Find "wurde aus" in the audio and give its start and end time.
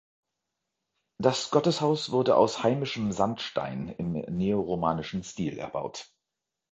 2.09-2.63